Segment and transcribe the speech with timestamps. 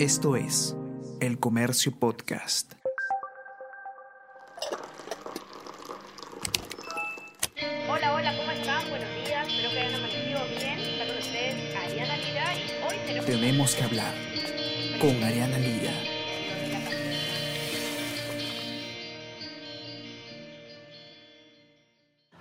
[0.00, 0.74] Esto es
[1.20, 2.72] El Comercio Podcast.
[7.86, 8.88] Hola, hola, ¿cómo están?
[8.88, 10.78] Buenos días, espero que hayan amanecido bien.
[10.78, 13.26] Está con ustedes Ariana Lira y hoy tenemos...
[13.26, 14.14] Tenemos que hablar
[15.02, 15.92] con Ariana Lira.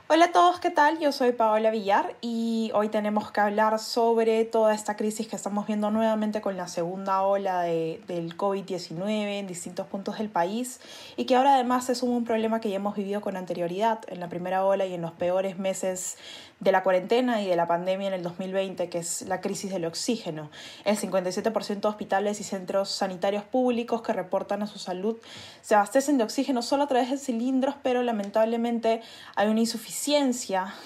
[0.08, 0.98] Hola a todos, ¿qué tal?
[0.98, 5.68] Yo soy Paola Villar y hoy tenemos que hablar sobre toda esta crisis que estamos
[5.68, 10.82] viendo nuevamente con la segunda ola de, del COVID-19 en distintos puntos del país
[11.18, 14.28] y que ahora además es un problema que ya hemos vivido con anterioridad en la
[14.28, 16.18] primera ola y en los peores meses
[16.60, 19.86] de la cuarentena y de la pandemia en el 2020, que es la crisis del
[19.86, 20.50] oxígeno.
[20.84, 25.18] El 57% de hospitales y centros sanitarios públicos que reportan a su salud
[25.62, 29.02] se abastecen de oxígeno solo a través de cilindros, pero lamentablemente
[29.36, 30.39] hay una insuficiencia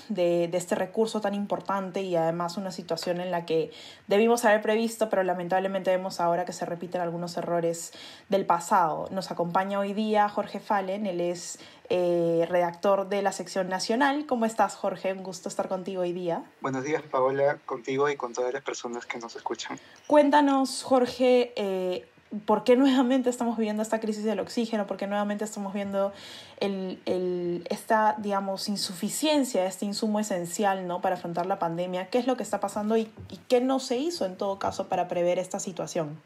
[0.10, 3.72] de, de este recurso tan importante y además una situación en la que
[4.08, 7.92] debimos haber previsto, pero lamentablemente vemos ahora que se repiten algunos errores
[8.30, 9.08] del pasado.
[9.12, 14.26] Nos acompaña hoy día Jorge Fallen, él es eh, redactor de la sección nacional.
[14.26, 15.14] ¿Cómo estás, Jorge?
[15.14, 16.44] Un gusto estar contigo hoy día.
[16.62, 19.78] Buenos días, Paola, contigo y con todas las personas que nos escuchan.
[20.08, 22.08] Cuéntanos, Jorge, eh,
[22.46, 24.88] ¿por qué nuevamente estamos viviendo esta crisis del oxígeno?
[24.88, 26.14] ¿Por qué nuevamente estamos viendo
[26.60, 31.02] el, el, esta, digamos, insuficiencia, este insumo esencial ¿no?
[31.02, 32.10] para afrontar la pandemia?
[32.10, 33.12] ¿Qué es lo que está pasando y,
[33.48, 36.22] qué no se hizo en todo caso para prever esta situación?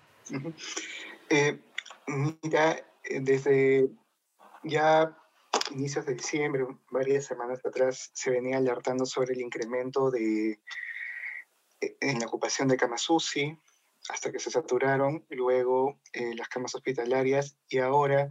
[1.30, 1.60] Eh,
[2.42, 2.78] mira,
[3.22, 3.90] desde
[4.64, 5.18] ya
[5.72, 10.60] inicios de diciembre, varias semanas atrás, se venía alertando sobre el incremento de,
[11.80, 13.58] en la ocupación de camas UCI,
[14.10, 18.30] hasta que se saturaron, luego eh, las camas hospitalarias y ahora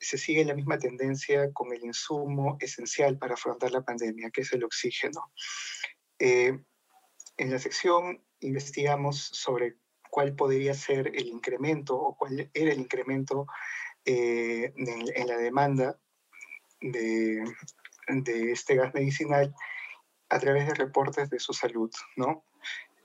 [0.00, 4.52] se sigue la misma tendencia con el insumo esencial para afrontar la pandemia, que es
[4.52, 5.32] el oxígeno.
[6.18, 6.58] Eh,
[7.36, 9.76] en la sección investigamos sobre
[10.10, 13.46] cuál podría ser el incremento o cuál era el incremento
[14.04, 15.98] eh, en, en la demanda
[16.80, 17.44] de,
[18.08, 19.54] de, este gas medicinal
[20.28, 22.44] a través de reportes de su salud, ¿no?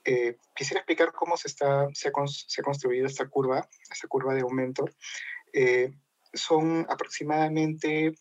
[0.03, 4.33] Eh, quisiera explicar cómo se, está, se, ha, se ha construido esta curva, esta curva
[4.33, 4.85] de aumento.
[5.53, 5.91] Eh,
[6.33, 8.13] son aproximadamente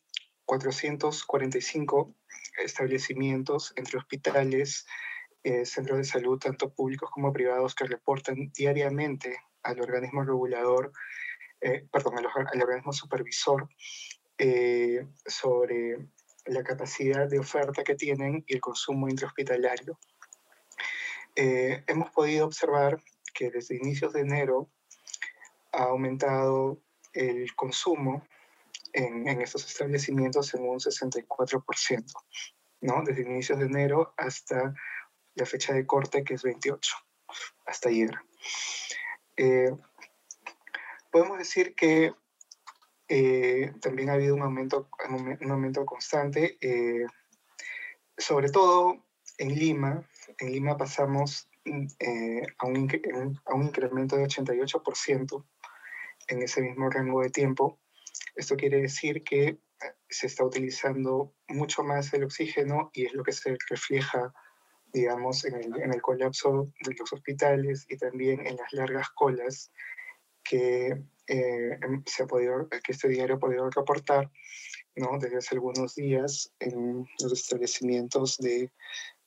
[0.44, 2.14] 445
[2.64, 4.86] establecimientos entre hospitales,
[5.42, 10.92] eh, centros de salud, tanto públicos como privados, que reportan diariamente al organismo regulador,
[11.60, 13.69] eh, perdón, al, al, organismo supervisor
[14.38, 16.08] eh, sobre
[16.46, 19.98] la capacidad de oferta que tienen y el consumo intrahospitalario.
[21.36, 23.02] Eh, hemos podido observar
[23.34, 24.70] que desde inicios de enero
[25.72, 26.82] ha aumentado
[27.12, 28.26] el consumo
[28.92, 32.04] en, en estos establecimientos en un 64%,
[32.80, 33.02] ¿no?
[33.04, 34.74] Desde inicios de enero hasta
[35.34, 36.92] la fecha de corte, que es 28,
[37.66, 38.10] hasta ayer.
[39.36, 39.70] Eh,
[41.10, 42.12] podemos decir que
[43.08, 47.06] eh, también ha habido un aumento, un aumento constante, eh,
[48.16, 49.04] sobre todo
[49.38, 50.08] en Lima.
[50.38, 55.44] En Lima pasamos eh, a, un, a, un, incremento de 88%
[56.28, 57.78] en ese mismo rango de tiempo.
[58.34, 59.58] Esto quiere decir que
[60.08, 64.32] se está utilizando mucho más el oxígeno y es lo que se refleja,
[64.92, 69.72] digamos, en el, en el colapso de los hospitales y también en las largas colas
[70.42, 74.31] que eh, se ha podido, que este diario ha podido reportar
[74.97, 75.19] ¿no?
[75.19, 78.70] desde hace algunos días en los establecimientos de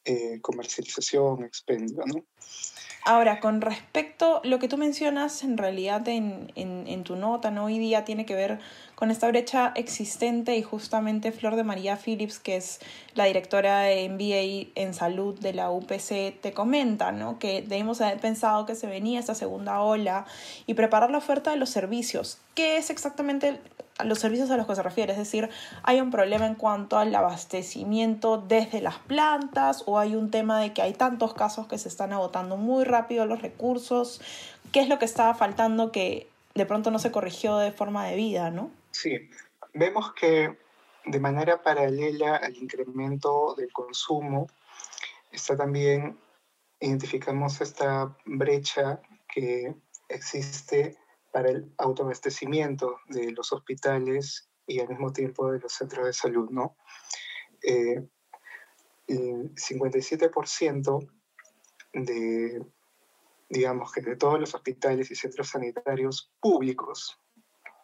[0.05, 2.03] eh, comercialización, expendio.
[2.05, 2.25] ¿no?
[3.05, 7.65] Ahora, con respecto lo que tú mencionas, en realidad en, en, en, tu nota, ¿no?
[7.65, 8.59] hoy día tiene que ver
[9.03, 12.79] con esta brecha existente y justamente Flor de María Phillips, que es
[13.15, 17.37] la directora de MBA en salud de la UPC, te comenta ¿no?
[17.37, 20.25] que debemos haber pensado que se venía esta segunda ola
[20.67, 22.37] y preparar la oferta de los servicios.
[22.55, 23.59] ¿Qué es exactamente
[24.05, 25.49] los servicios a los que se refiere, es decir,
[25.83, 30.71] hay un problema en cuanto al abastecimiento desde las plantas o hay un tema de
[30.71, 34.21] que hay tantos casos que se están agotando muy rápido los recursos,
[34.71, 38.49] qué es lo que estaba faltando que de pronto no se corrigió de forma debida,
[38.49, 38.71] ¿no?
[38.93, 39.29] Sí,
[39.73, 40.55] vemos que
[41.05, 44.47] de manera paralela al incremento del consumo,
[45.31, 46.17] está también,
[46.79, 49.73] identificamos esta brecha que
[50.07, 50.97] existe
[51.31, 56.49] para el autoabastecimiento de los hospitales y al mismo tiempo de los centros de salud,
[56.51, 56.77] ¿no?
[57.63, 57.99] Eh,
[59.07, 61.09] el 57%
[61.93, 62.63] de,
[63.49, 67.19] digamos que de todos los hospitales y centros sanitarios públicos,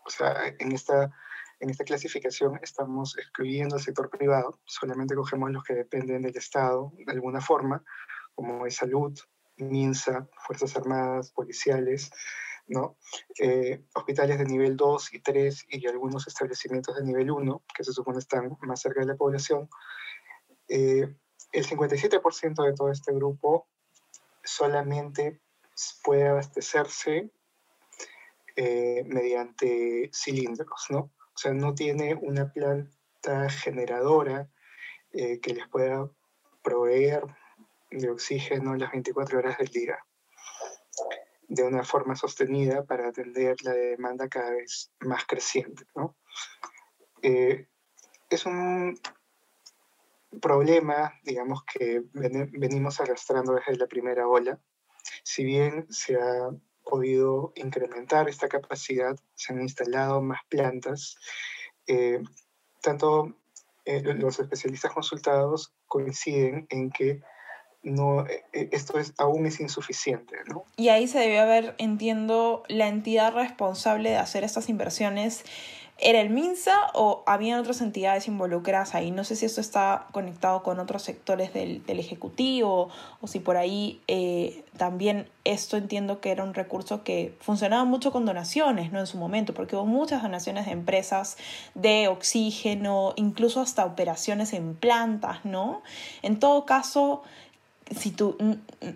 [0.09, 1.11] o sea, en esta,
[1.59, 6.91] en esta clasificación estamos excluyendo al sector privado, solamente cogemos los que dependen del Estado
[7.05, 7.83] de alguna forma,
[8.33, 9.17] como es salud,
[9.57, 12.09] MINSA, Fuerzas Armadas, policiales,
[12.67, 12.97] ¿no?
[13.39, 17.93] Eh, hospitales de nivel 2 y 3 y algunos establecimientos de nivel 1, que se
[17.93, 19.69] supone están más cerca de la población,
[20.67, 21.15] eh,
[21.51, 23.67] el 57% de todo este grupo
[24.43, 25.39] solamente
[26.03, 27.31] puede abastecerse
[28.55, 30.99] eh, mediante cilindros, ¿no?
[30.99, 34.49] O sea, no tiene una planta generadora
[35.11, 36.07] que les pueda
[36.61, 37.23] proveer
[37.89, 39.97] de oxígeno las 24 horas del día
[41.49, 45.83] de una forma sostenida para atender la demanda cada vez más creciente.
[45.95, 46.15] ¿no?
[47.23, 47.67] Eh,
[48.29, 48.99] es un
[50.39, 54.59] problema, digamos, que venimos arrastrando desde la primera ola.
[55.23, 56.51] Si bien se ha
[56.89, 61.15] podido incrementar esta capacidad, se han instalado más plantas,
[61.87, 62.21] eh,
[62.81, 63.35] tanto
[63.85, 67.21] eh, los especialistas consultados coinciden en que
[67.81, 70.37] no, e, e, esto es, aún es insuficiente.
[70.47, 70.65] ¿no?
[70.75, 75.43] Y ahí se debió haber, entiendo, la entidad responsable de hacer estas inversiones.
[76.01, 79.11] ¿Era el MINSA o había otras entidades involucradas ahí?
[79.11, 83.57] No sé si esto está conectado con otros sectores del, del Ejecutivo o si por
[83.57, 88.99] ahí eh, también esto entiendo que era un recurso que funcionaba mucho con donaciones, ¿no?
[88.99, 91.37] En su momento, porque hubo muchas donaciones de empresas
[91.75, 95.81] de oxígeno, incluso hasta operaciones en plantas, ¿no?
[96.21, 97.23] En todo caso,
[97.95, 98.37] si tú,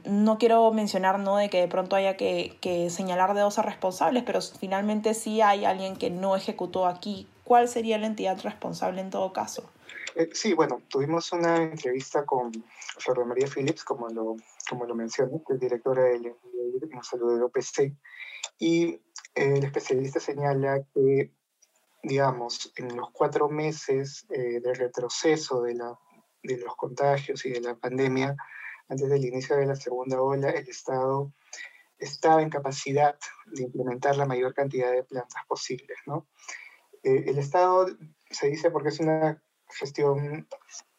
[0.06, 1.38] no quiero mencionar ¿no?
[1.38, 5.66] de que de pronto haya que, que señalar dedos a responsables, pero finalmente sí hay
[5.66, 7.28] alguien que no ejecutó aquí.
[7.44, 9.70] ¿Cuál sería la entidad responsable en todo caso?
[10.16, 12.52] Eh, sí, bueno, tuvimos una entrevista con
[13.00, 14.36] Flor María Phillips, como lo,
[14.70, 16.36] como lo mencioné, que es directora del
[17.02, 17.94] Salud de OPC,
[18.60, 19.00] y
[19.34, 21.32] el especialista señala que,
[22.04, 25.98] digamos, en los cuatro meses eh, de retroceso de, la,
[26.44, 28.36] de los contagios y de la pandemia,
[28.88, 31.34] antes del inicio de la segunda ola, el Estado
[31.98, 35.98] estaba en capacidad de implementar la mayor cantidad de plantas posibles.
[36.06, 36.28] ¿no?
[37.04, 37.88] Eh, el Estado
[38.30, 40.48] se dice porque es una gestión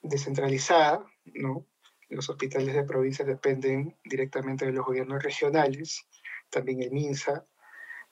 [0.03, 1.67] descentralizada, ¿no?
[2.09, 6.07] los hospitales de provincia dependen directamente de los gobiernos regionales,
[6.51, 7.47] también el MINSA,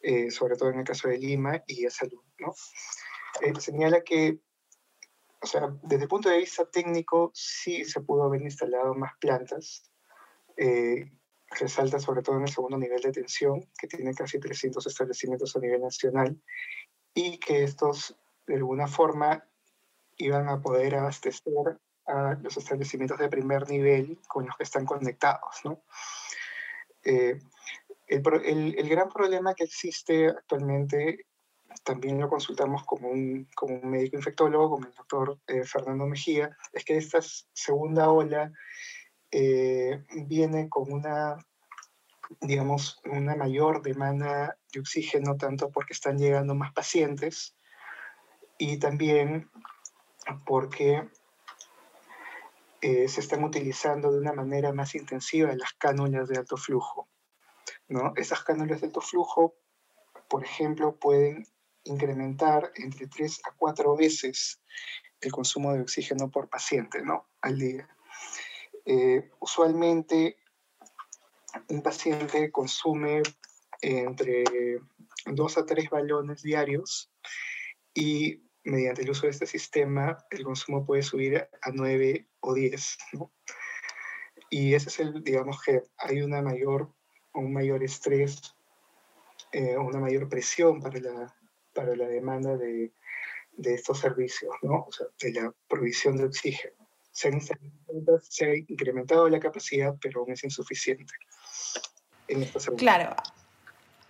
[0.00, 2.22] eh, sobre todo en el caso de Lima, y el salud.
[2.38, 2.54] ¿no?
[3.40, 4.40] Eh, señala que
[5.42, 9.90] o sea, desde el punto de vista técnico, sí se pudo haber instalado más plantas.
[10.56, 11.10] Eh,
[11.50, 15.58] resalta sobre todo en el segundo nivel de atención, que tiene casi 300 establecimientos a
[15.58, 16.40] nivel nacional,
[17.12, 18.16] y que estos,
[18.46, 19.44] de alguna forma,
[20.16, 25.56] iban a poder abastecer a los establecimientos de primer nivel con los que están conectados.
[25.64, 25.82] ¿no?
[27.04, 27.38] Eh,
[28.06, 31.26] el, el, el, gran problema que existe actualmente
[31.84, 36.56] también lo consultamos como un, como un médico infectólogo, como el doctor eh, Fernando Mejía,
[36.72, 37.20] es que esta
[37.52, 38.52] segunda ola
[39.30, 41.38] eh, viene con una,
[42.40, 47.56] digamos, una mayor demanda de oxígeno, tanto porque están llegando más pacientes
[48.58, 49.50] y también
[50.46, 51.08] porque
[52.80, 57.08] eh, se están utilizando de una manera más intensiva las cánulas de alto flujo.
[57.88, 58.12] ¿no?
[58.16, 59.54] Esas cánulas de alto flujo,
[60.28, 61.46] por ejemplo, pueden
[61.84, 64.60] incrementar entre 3 a 4 veces
[65.20, 67.28] el consumo de oxígeno por paciente ¿no?
[67.40, 67.88] al día.
[68.84, 70.36] Eh, usualmente
[71.68, 73.22] un paciente consume
[73.80, 74.44] entre
[75.26, 77.12] 2 a 3 balones diarios
[77.94, 82.98] y mediante el uso de este sistema el consumo puede subir a 9 o 10.
[83.14, 83.32] ¿no?
[84.50, 86.92] Y ese es el, digamos que hay una mayor,
[87.34, 88.54] un mayor estrés,
[89.52, 91.34] eh, una mayor presión para la,
[91.74, 92.92] para la demanda de,
[93.52, 94.84] de estos servicios, ¿no?
[94.88, 96.74] O sea, de la provisión de oxígeno.
[97.10, 97.30] Se,
[98.22, 101.12] se ha incrementado la capacidad, pero aún es insuficiente.
[102.28, 102.44] En
[102.76, 103.14] claro.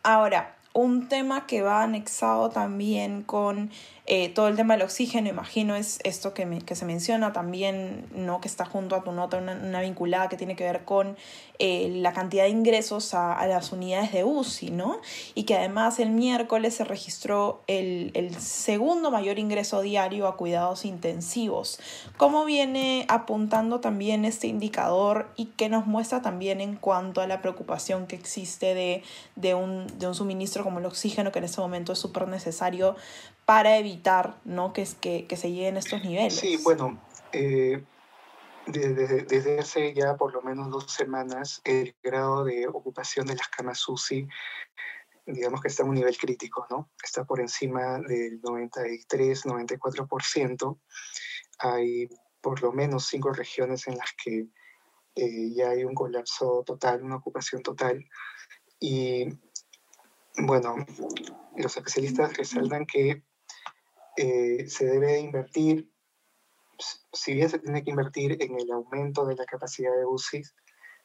[0.05, 3.71] Ahora, un tema que va anexado también con
[4.07, 8.41] eh, todo el tema del oxígeno, imagino, es esto que, que se menciona también, ¿no?
[8.41, 11.17] que está junto a tu nota, una, vinculada que tiene que ver con
[11.61, 15.01] eh, la cantidad de ingresos a, las unidades de UCI, ¿no?
[15.37, 20.85] Y que además el miércoles se registró el, el segundo mayor ingreso diario a cuidados
[20.85, 21.79] intensivos.
[22.17, 27.41] ¿Cómo viene apuntando también este indicador y qué nos muestra también en cuanto a la
[27.41, 29.05] preocupación que existe de,
[29.37, 32.97] de, un, de un suministro como el oxígeno, que en este momento es súper necesario
[33.45, 34.73] para evitar ¿no?
[34.73, 36.35] que, que, que se lleguen estos niveles.
[36.35, 37.01] Sí, bueno,
[37.33, 37.85] eh,
[38.67, 43.49] desde, desde, hace ya por lo menos dos semanas el grado de ocupación de las
[43.49, 44.29] camas UCI,
[45.27, 46.91] digamos que está a un nivel crítico, ¿no?
[47.03, 50.79] Está por encima del 93, 94%.
[51.59, 52.09] Hay
[52.41, 54.47] por lo menos cinco regiones en las que
[55.15, 58.05] eh, ya hay un colapso total, una ocupación total.
[58.81, 59.29] Y
[60.37, 60.77] Bueno,
[61.57, 63.23] los especialistas resaltan que
[64.17, 65.91] eh, se debe invertir,
[67.13, 70.43] si bien se tiene que invertir en el aumento de la capacidad de UCI,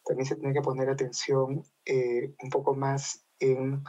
[0.05, 3.83] también se tiene que poner atención eh, un poco más en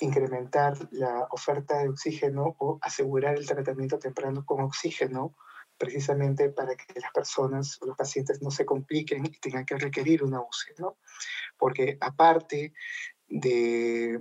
[0.00, 5.36] incrementar la oferta de oxígeno o asegurar el tratamiento temprano con oxígeno,
[5.78, 10.22] precisamente para que las personas o los pacientes no se compliquen y tengan que requerir
[10.24, 10.98] una UCI, ¿no?
[11.56, 12.72] Porque aparte
[13.32, 14.20] de,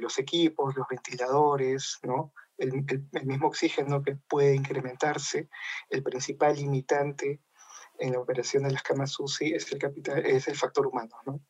[0.00, 2.32] los equipos, los ventiladores, ¿no?
[2.56, 5.48] El, el, mismo oxígeno que puede incrementarse,
[5.90, 7.40] el principal limitante
[7.98, 11.40] en la operación de las camas UCI es el, capital, es el factor humano, ¿no?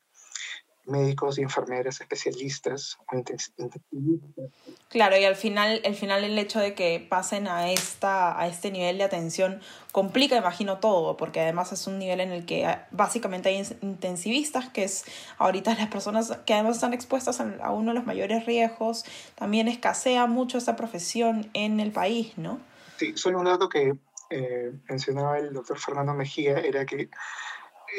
[0.86, 4.50] Médicos y enfermeras especialistas o intensivistas.
[4.88, 8.70] Claro, y al final, al final el hecho de que pasen a, esta, a este
[8.70, 9.60] nivel de atención
[9.92, 14.84] complica, imagino, todo, porque además es un nivel en el que básicamente hay intensivistas, que
[14.84, 15.04] es
[15.38, 20.26] ahorita las personas que además están expuestas a uno de los mayores riesgos, también escasea
[20.26, 22.60] mucho esta profesión en el país, ¿no?
[22.98, 23.94] Sí, solo un dato que
[24.30, 27.08] eh, mencionaba el doctor Fernando Mejía era que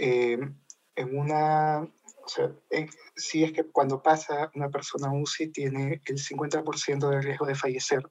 [0.01, 0.39] eh,
[0.95, 1.87] en una
[2.25, 2.51] o sea,
[3.15, 8.01] si es que cuando pasa una persona UCI tiene el 50% de riesgo de fallecer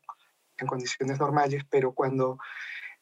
[0.57, 2.39] en condiciones normales, pero cuando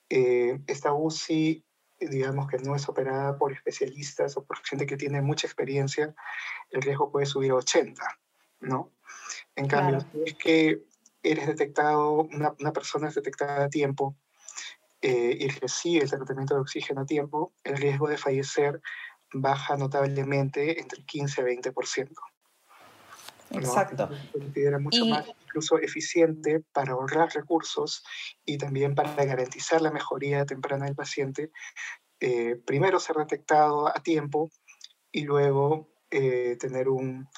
[0.09, 1.63] eh, esta UCI,
[2.01, 6.15] digamos que no es operada por especialistas o por gente que tiene mucha experiencia,
[6.71, 8.03] el riesgo puede subir a 80,
[8.61, 8.91] ¿no?
[9.55, 10.83] En cambio, si es que
[11.23, 14.17] eres detectado, una, una persona es detectada a tiempo
[15.03, 18.81] eh, y recibe el tratamiento de oxígeno a tiempo, el riesgo de fallecer
[19.35, 22.11] baja notablemente entre el 15 y 20%.
[23.51, 24.09] Exacto.
[24.09, 28.03] Se considera mucho más incluso eficiente para ahorrar recursos
[28.45, 31.51] y también para garantizar la mejoría temprana del paciente.
[32.21, 34.51] Eh, primero ser detectado a tiempo
[35.11, 37.29] y luego eh, tener un,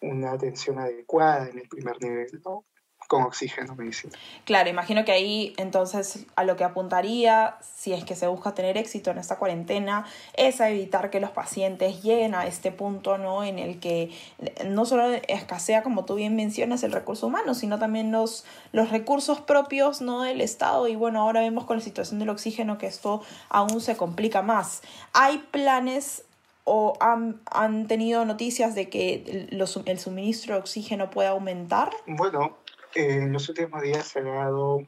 [0.00, 2.40] una atención adecuada en el primer nivel.
[2.44, 2.64] ¿no?
[3.10, 4.16] Con oxígeno medicina.
[4.44, 8.78] Claro, imagino que ahí entonces a lo que apuntaría, si es que se busca tener
[8.78, 13.42] éxito en esta cuarentena, es a evitar que los pacientes lleguen a este punto ¿no?
[13.42, 14.16] en el que
[14.64, 19.40] no solo escasea, como tú bien mencionas, el recurso humano, sino también los, los recursos
[19.40, 20.22] propios ¿no?
[20.22, 20.86] del Estado.
[20.86, 24.82] Y bueno, ahora vemos con la situación del oxígeno que esto aún se complica más.
[25.14, 26.22] ¿Hay planes
[26.64, 31.90] o han, han, tenido noticias de que los, el suministro de oxígeno puede aumentar?
[32.06, 32.58] Bueno,
[32.94, 34.80] en los últimos días se han dado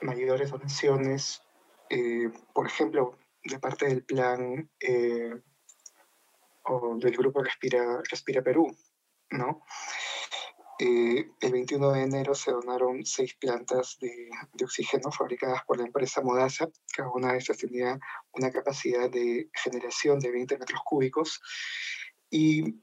[0.00, 1.42] mayores donaciones,
[1.90, 5.34] eh, por ejemplo, de parte del plan eh,
[6.64, 8.74] o del grupo Respira, Respira Perú,
[9.30, 9.62] ¿no?
[10.78, 15.84] Eh, el 21 de enero se donaron seis plantas de, de, oxígeno fabricadas por la
[15.84, 16.68] empresa Modasa.
[16.96, 17.98] Cada una de estas tenía
[18.32, 21.40] una capacidad de generación de 20 metros cúbicos.
[22.30, 22.82] Y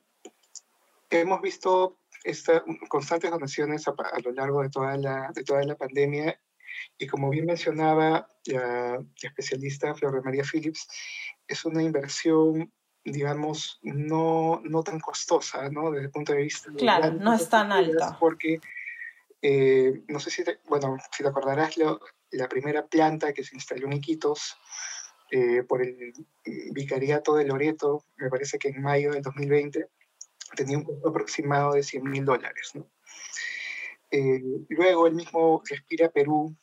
[1.09, 6.39] hemos visto estas constantes donaciones a, lo largo de toda, la, de toda la pandemia
[6.97, 10.87] y como bien mencionaba la, especialista Flor María Phillips,
[11.47, 12.71] es una inversión,
[13.03, 15.91] digamos, no, no tan costosa, ¿no?
[15.91, 16.71] Desde el punto de vista...
[16.77, 18.17] Claro, no es tan alta.
[18.19, 18.59] Porque,
[19.41, 21.99] eh, no sé si te, bueno, si te acordarás, lo,
[22.31, 24.57] la primera planta que se instaló en Iquitos
[25.31, 26.13] eh, por el
[26.71, 29.87] Vicariato de Loreto, me parece que en mayo del 2020,
[30.59, 32.73] tenía un costo aproximado de 100 mil dólares.
[34.11, 36.53] Eh, luego el mismo Respira Perú,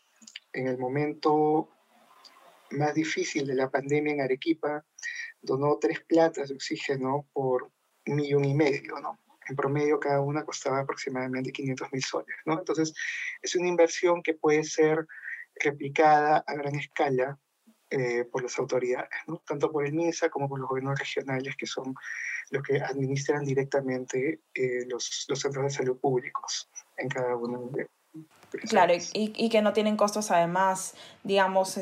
[0.53, 1.71] en el momento
[2.73, 4.85] más difícil de la pandemia en Arequipa,
[5.41, 7.71] donó tres plantas de oxígeno por
[8.07, 8.97] un millón y medio.
[9.49, 12.59] En promedio cada una costaba aproximadamente 500 mil soles, ¿no?
[12.59, 12.93] Entonces
[13.41, 15.07] es una inversión que puede ser
[15.55, 17.39] replicada a gran escala
[17.91, 19.43] eh, por las autoridades, ¿no?
[19.47, 21.95] tanto por el MINSA como por los gobiernos regionales, que son
[22.51, 27.87] los que administran directamente eh, los, los, centros de salud públicos en cada uno de
[28.69, 31.79] Claro, y, y, que no tienen costos además, digamos,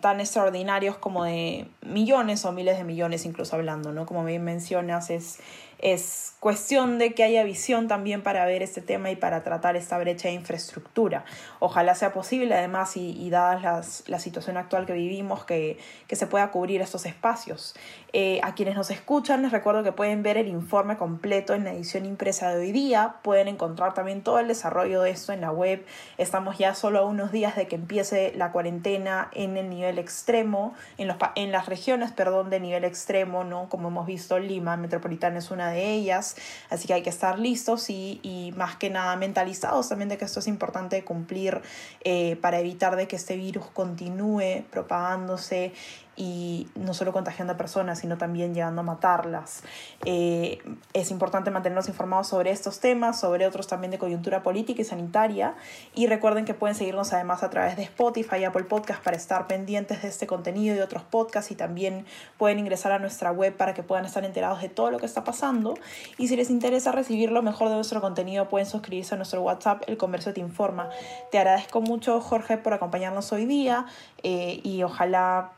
[0.00, 4.06] tan extraordinarios como de millones o miles de millones incluso hablando, ¿no?
[4.06, 5.38] Como bien mencionas, es
[5.82, 9.98] es cuestión de que haya visión también para ver este tema y para tratar esta
[9.98, 11.24] brecha de infraestructura.
[11.58, 16.50] Ojalá sea posible, además, y, dadas la situación actual que vivimos, que, que se pueda
[16.50, 17.74] cubrir estos espacios.
[18.14, 21.72] Eh, a quienes nos escuchan, les recuerdo que pueden ver el informe completo en la
[21.72, 23.16] edición impresa de hoy día.
[23.22, 25.84] Pueden encontrar también todo el desarrollo de esto en la web.
[26.18, 30.74] Estamos ya solo a unos días de que empiece la cuarentena en el nivel extremo,
[30.98, 33.68] en, los, en las regiones, perdón, de nivel extremo, ¿no?
[33.68, 36.36] Como hemos visto, Lima Metropolitana es una de ellas,
[36.70, 40.40] así que hay que estar listos y, más que nada mentalizados también de que esto
[40.40, 41.62] es importante cumplir
[42.04, 45.72] eh, para evitar de que este virus continúe propagándose
[46.16, 49.62] y no solo contagiando a personas, sino también llegando a matarlas.
[50.04, 50.58] Eh,
[50.92, 55.54] es importante mantenernos informados sobre estos temas, sobre otros también de coyuntura política y sanitaria.
[55.94, 59.46] Y recuerden que pueden seguirnos además a través de Spotify y Apple Podcast para estar
[59.46, 62.04] pendientes de este contenido y de otros podcasts y también
[62.36, 65.24] pueden ingresar a nuestra web para que puedan estar enterados de todo lo que está
[65.24, 65.74] pasando.
[66.18, 69.82] Y si les interesa recibir lo mejor de nuestro contenido, pueden suscribirse a nuestro WhatsApp,
[69.86, 70.90] El Comercio Te Informa.
[71.30, 73.86] Te agradezco mucho, Jorge, por acompañarnos hoy día
[74.22, 75.52] eh, y ojalá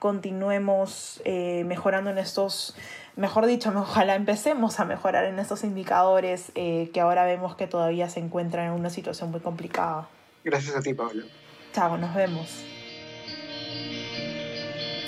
[0.44, 2.74] continuemos eh, mejorando en estos
[3.16, 8.10] mejor dicho, ojalá empecemos a mejorar en estos indicadores eh, que ahora vemos que todavía
[8.10, 10.08] se encuentran en una situación muy complicada.
[10.44, 11.24] Gracias a ti, Pablo.
[11.72, 12.62] Chao, nos vemos.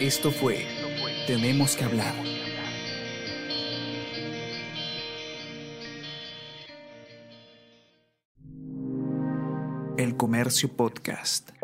[0.01, 0.67] Esto fue
[1.27, 2.15] Tenemos que hablar.
[9.99, 11.56] El Comercio Podcast.